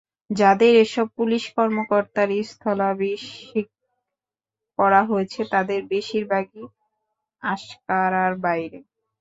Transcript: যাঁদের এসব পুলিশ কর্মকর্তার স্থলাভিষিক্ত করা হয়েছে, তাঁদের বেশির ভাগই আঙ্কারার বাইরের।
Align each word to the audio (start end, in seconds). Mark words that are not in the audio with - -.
যাঁদের 0.31 0.73
এসব 0.77 1.07
পুলিশ 1.17 1.43
কর্মকর্তার 1.55 2.29
স্থলাভিষিক্ত 2.43 3.75
করা 4.79 5.01
হয়েছে, 5.03 5.41
তাঁদের 5.51 5.79
বেশির 5.91 6.23
ভাগই 6.31 6.63
আঙ্কারার 7.43 8.33
বাইরের। 8.43 8.85